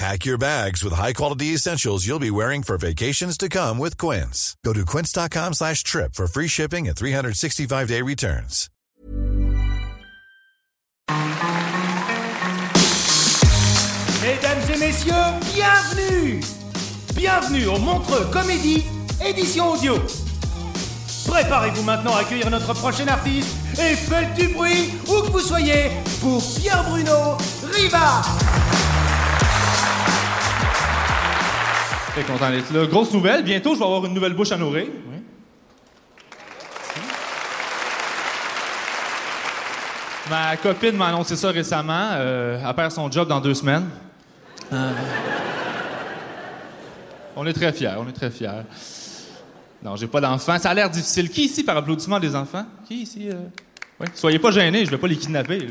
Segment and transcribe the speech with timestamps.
[0.00, 4.56] Pack your bags with high-quality essentials you'll be wearing for vacations to come with Quince.
[4.64, 8.70] Go to quince.com slash trip for free shipping and 365-day returns.
[14.22, 15.12] Mesdames et messieurs,
[15.52, 16.40] bienvenue
[17.14, 18.86] Bienvenue au Montreux Comédie,
[19.22, 19.98] édition audio.
[21.26, 25.90] Préparez-vous maintenant à accueillir notre prochain artiste et faites du bruit où que vous soyez
[26.22, 27.36] pour Pierre Bruno
[27.70, 28.22] Riva.
[32.12, 32.86] Très content d'être là.
[32.86, 34.86] Grosse nouvelle, bientôt je vais avoir une nouvelle bouche à nourrir.
[40.28, 42.10] Ma copine m'a annoncé ça récemment.
[42.12, 43.88] Euh, elle perd son job dans deux semaines.
[44.72, 44.92] Euh,
[47.36, 48.62] On est très fiers, on est très fiers.
[49.82, 50.58] Non, j'ai pas d'enfants.
[50.58, 51.30] Ça a l'air difficile.
[51.30, 52.66] Qui ici, par applaudissement, des enfants?
[52.86, 53.28] Qui ici?
[53.30, 53.34] euh?
[54.00, 54.06] Oui.
[54.14, 55.68] Soyez pas gênés, je vais pas les kidnapper.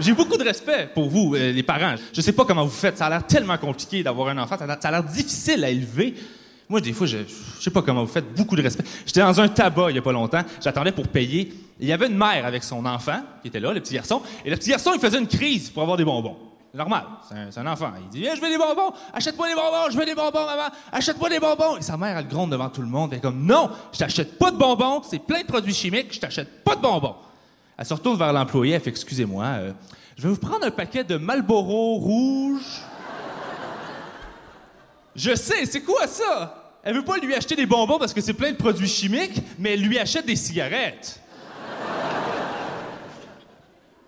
[0.00, 1.94] J'ai beaucoup de respect pour vous, euh, les parents.
[2.12, 2.96] Je sais pas comment vous faites.
[2.98, 4.56] Ça a l'air tellement compliqué d'avoir un enfant.
[4.58, 6.14] Ça a l'air- ça a l'air difficile à élever.
[6.68, 7.18] Moi, des fois, je,
[7.58, 8.32] je sais pas comment vous faites.
[8.34, 8.84] Beaucoup de respect.
[9.04, 10.42] J'étais dans un tabac il y a pas longtemps.
[10.62, 11.52] J'attendais pour payer.
[11.80, 14.22] Il y avait une mère avec son enfant qui était là, le petit garçon.
[14.44, 16.36] Et le petit garçon, il faisait une crise pour avoir des bonbons.
[16.74, 17.04] Normal,
[17.50, 17.90] c'est un, enfant.
[18.02, 20.68] Il dit Viens, Je veux des bonbons, achète-moi des bonbons, je veux des bonbons, maman,
[20.92, 21.76] achète-moi des bonbons.
[21.78, 23.12] Et sa mère, elle gronde devant tout le monde.
[23.12, 26.20] Elle est comme Non, je t'achète pas de bonbons, c'est plein de produits chimiques, je
[26.20, 27.16] t'achète pas de bonbons.
[27.78, 29.72] Elle se retourne vers l'employé, elle fait Excusez-moi, euh,
[30.16, 32.82] je vais vous prendre un paquet de Marlboro rouge.
[35.14, 36.74] Je sais, c'est quoi ça?
[36.82, 39.72] Elle veut pas lui acheter des bonbons parce que c'est plein de produits chimiques, mais
[39.74, 41.20] elle lui achète des cigarettes.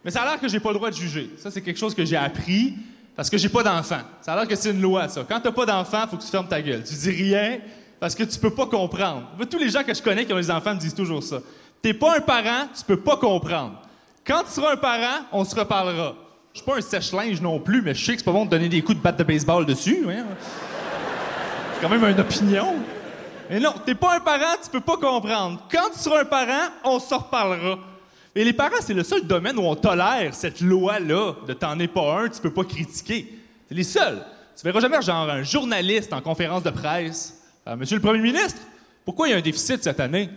[0.04, 1.31] Mais ça a l'air que j'ai pas le droit de juger.
[1.38, 2.75] Ça, c'est quelque chose que j'ai appris
[3.16, 4.00] parce que j'ai pas d'enfant.
[4.20, 5.25] Ça a l'air que c'est une loi, ça.
[5.28, 6.84] Quand t'as pas d'enfant, faut que tu fermes ta gueule.
[6.84, 7.59] Tu dis rien
[7.98, 9.25] parce que tu peux pas comprendre.
[9.50, 11.38] Tous les gens que je connais qui ont des enfants me disent toujours ça.
[11.82, 13.82] T'es pas un parent, tu peux pas comprendre.
[14.25, 16.15] Quand tu seras un parent, on se reparlera.
[16.53, 18.50] Je suis pas un sèche-linge non plus, mais je sais que c'est pas bon de
[18.50, 20.04] donner des coups de batte de baseball dessus.
[20.06, 22.75] C'est quand même une opinion.
[23.50, 25.60] Mais non, t'es pas un parent, tu peux pas comprendre.
[25.70, 27.78] Quand tu seras un parent, on s'en reparlera.
[28.38, 31.88] Et les parents, c'est le seul domaine où on tolère cette loi-là de t'en es
[31.88, 33.37] pas un, tu peux pas critiquer.
[33.69, 34.25] C'est les seuls.
[34.56, 37.43] Tu verras jamais genre un journaliste en conférence de presse.
[37.66, 38.60] Ah, Monsieur le Premier ministre,
[39.04, 40.31] pourquoi il y a un déficit cette année?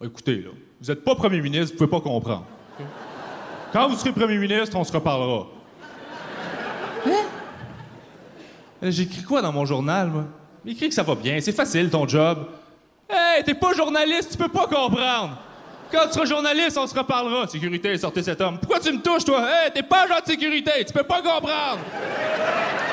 [0.00, 2.46] Ah, écoutez, là, vous êtes pas Premier ministre, vous pouvez pas comprendre.
[3.72, 5.48] Quand vous serez Premier ministre, on se reparlera.
[8.80, 10.24] Euh, J'ai écrit quoi dans mon journal, moi?
[10.64, 12.46] J'ai écrit que ça va bien, c'est facile ton job.
[13.08, 15.36] Hey, t'es pas journaliste, tu peux pas comprendre.
[15.92, 17.48] Quand tu seras journaliste, on se reparlera.
[17.48, 18.58] Sécurité, sortez cet homme.
[18.58, 19.44] Pourquoi tu me touches, toi?
[19.48, 21.80] Hey, t'es pas agent de sécurité, tu peux pas comprendre.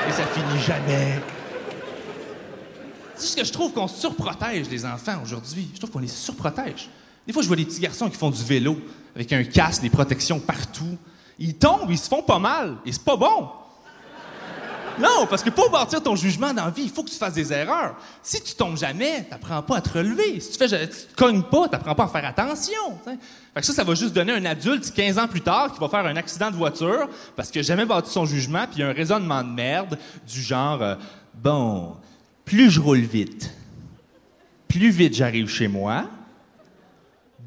[0.08, 1.20] Et ça finit jamais.
[3.14, 5.68] C'est juste que je trouve qu'on surprotège les enfants aujourd'hui?
[5.74, 6.88] Je trouve qu'on les surprotège.
[7.26, 8.78] Des fois, je vois des petits garçons qui font du vélo
[9.14, 10.96] avec un casque, des protections partout.
[11.38, 12.76] Ils tombent, ils se font pas mal.
[12.86, 13.48] Et c'est pas bon.
[15.00, 17.34] Non, parce que pour bâtir ton jugement dans la vie, il faut que tu fasses
[17.34, 17.96] des erreurs.
[18.22, 20.40] Si tu tombes jamais, t'apprends pas à te relever.
[20.40, 22.98] Si tu fais, tu te cognes pas, t'apprends pas à faire attention.
[23.04, 25.88] Fait que ça, ça va juste donner un adulte 15 ans plus tard qui va
[25.88, 28.88] faire un accident de voiture parce qu'il a jamais bâti son jugement puis il a
[28.88, 30.94] un raisonnement de merde du genre euh,
[31.34, 31.94] bon,
[32.44, 33.52] plus je roule vite,
[34.66, 36.04] plus vite j'arrive chez moi.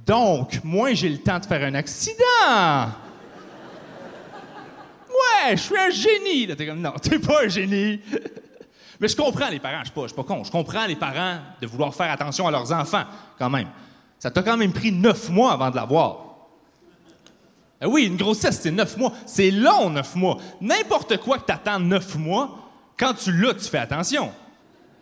[0.05, 2.91] Donc, moins j'ai le temps de faire un accident.
[5.51, 6.45] Je suis un génie.
[6.45, 7.99] Là, t'es comme, non, t'es pas un génie.
[8.99, 10.43] Mais je comprends les parents, je suis pas, pas con.
[10.43, 13.03] Je comprends les parents de vouloir faire attention à leurs enfants,
[13.39, 13.67] quand même.
[14.19, 16.31] Ça t'a quand même pris neuf mois avant de l'avoir.
[17.81, 19.11] Eh oui, une grossesse, c'est neuf mois.
[19.25, 20.37] C'est long, neuf mois.
[20.61, 24.31] N'importe quoi que t'attends neuf mois, quand tu l'as, tu fais attention.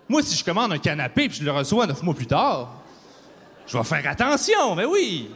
[0.08, 2.82] Moi, si je commande un canapé puis je le reçois neuf mois plus tard,
[3.68, 5.30] je vais faire attention, mais oui.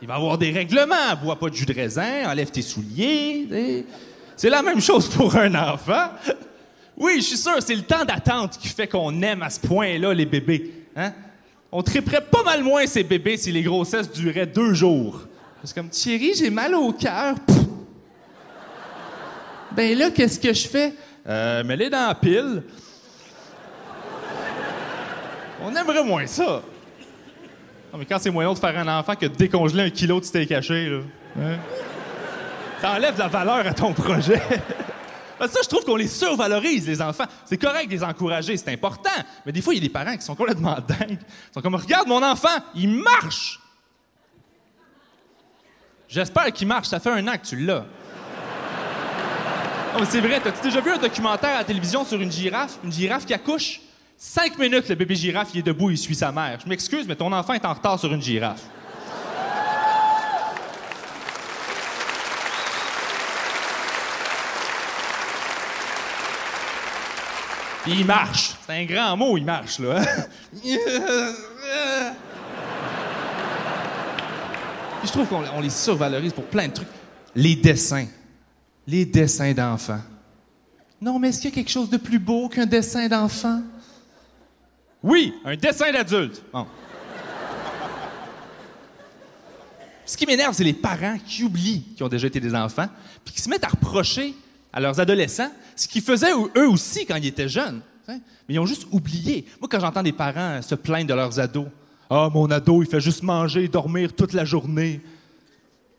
[0.00, 1.14] Il va y avoir des règlements.
[1.22, 3.46] Bois pas de jus de raisin, enlève tes souliers.
[3.46, 3.86] t'sais.
[4.36, 6.10] C'est la même chose pour un enfant.
[6.96, 10.12] Oui, je suis sûr, c'est le temps d'attente qui fait qu'on aime à ce point-là
[10.14, 10.72] les bébés.
[10.94, 11.12] Hein?
[11.70, 15.22] On triperait pas mal moins ces bébés si les grossesses duraient deux jours.
[15.64, 17.36] C'est comme Thierry, j'ai mal au cœur.
[19.74, 20.92] Ben là, qu'est-ce que je fais?
[21.26, 22.62] Euh, mets-les dans la pile.
[25.64, 26.62] On aimerait moins ça.
[27.92, 30.24] Non, mais quand c'est moyen de faire un enfant que de décongeler un kilo de
[30.24, 31.00] steak haché, là.
[31.40, 31.58] Hein?
[32.82, 34.42] Ça enlève de la valeur à ton projet.
[35.38, 37.26] ça, je trouve qu'on les survalorise, les enfants.
[37.44, 39.08] C'est correct de les encourager, c'est important.
[39.46, 41.20] Mais des fois, il y a des parents qui sont complètement dingues.
[41.20, 43.60] Ils sont comme, regarde mon enfant, il marche!
[46.08, 47.84] J'espère qu'il marche, ça fait un an que tu l'as.
[50.00, 52.80] Mais c'est vrai, t'as-tu déjà vu un documentaire à la télévision sur une girafe?
[52.82, 53.80] Une girafe qui accouche?
[54.16, 56.58] Cinq minutes, le bébé girafe, il est debout, il suit sa mère.
[56.60, 58.62] Je m'excuse, mais ton enfant est en retard sur une girafe.
[67.82, 68.56] Puis il marche.
[68.66, 70.00] C'est un grand mot, il marche, là.
[70.00, 70.06] Hein?
[75.00, 76.88] Puis je trouve qu'on les survalorise pour plein de trucs.
[77.34, 78.06] Les dessins
[78.86, 80.00] les dessins d'enfants.
[81.00, 83.62] Non, mais est-ce qu'il y a quelque chose de plus beau qu'un dessin d'enfant?
[85.02, 86.42] Oui, un dessin d'adulte.
[90.04, 92.88] Ce qui m'énerve, c'est les parents qui oublient qu'ils ont déjà été des enfants,
[93.24, 94.34] puis qui se mettent à reprocher
[94.72, 97.80] à leurs adolescents ce qu'ils faisaient eux aussi quand ils étaient jeunes.
[98.08, 99.46] Mais ils ont juste oublié.
[99.60, 101.68] Moi, quand j'entends des parents se plaindre de leurs ados,
[102.10, 105.00] ah, mon ado, il fait juste manger et dormir toute la journée.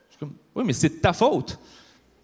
[0.08, 1.58] Je suis comme, oui, mais c'est de ta faute.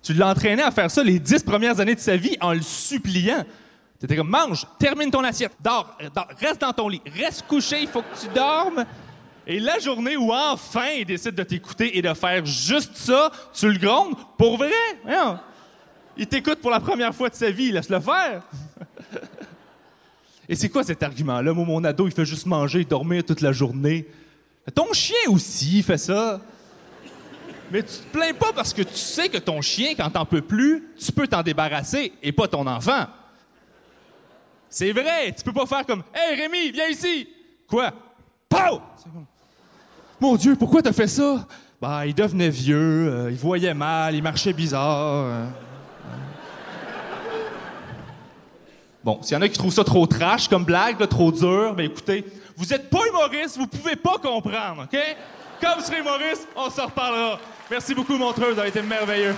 [0.03, 2.61] Tu l'as entraîné à faire ça les dix premières années de sa vie en le
[2.61, 3.43] suppliant.
[3.99, 5.97] Tu comme, mange, termine ton assiette, dors,
[6.39, 8.85] reste dans ton lit, reste couché, il faut que tu dormes.
[9.45, 13.69] Et la journée où enfin il décide de t'écouter et de faire juste ça, tu
[13.69, 14.71] le grondes pour vrai.
[16.19, 18.41] Il t'écoute pour la première fois de sa vie, laisse-le faire.
[20.49, 21.53] et c'est quoi cet argument-là?
[21.53, 24.05] Moi, mon ado, il fait juste manger et dormir toute la journée.
[24.75, 26.41] Ton chien aussi fait ça.
[27.71, 30.41] Mais tu te plains pas parce que tu sais que ton chien, quand t'en peux
[30.41, 33.07] plus, tu peux t'en débarrasser et pas ton enfant.
[34.67, 37.29] C'est vrai, tu peux pas faire comme Hey Rémi, viens ici!
[37.65, 37.93] Quoi?
[38.49, 38.81] Pow!
[40.19, 41.47] Mon Dieu, pourquoi t'as fait ça?
[41.81, 45.47] Bah, il devenait vieux, euh, il voyait mal, il marchait bizarre.
[49.01, 51.85] Bon, s'il y en a qui trouvent ça trop trash comme blague, trop dur, ben
[51.85, 52.25] écoutez,
[52.57, 54.99] vous êtes pas humoriste, vous pouvez pas comprendre, OK?
[55.61, 57.39] Quand vous serez humoriste, on s'en reparlera.
[57.71, 59.35] Merci beaucoup, Montreux, vous avez été merveilleux.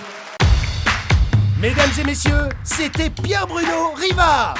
[1.60, 4.54] Mesdames et messieurs, c'était Pierre-Bruno Riva.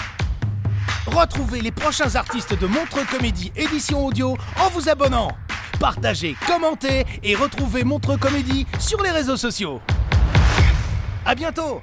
[1.07, 5.33] Retrouvez les prochains artistes de Montreux Comédie édition audio en vous abonnant.
[5.81, 9.81] Partagez, commentez et retrouvez Montreux Comédie sur les réseaux sociaux.
[11.27, 11.83] À bientôt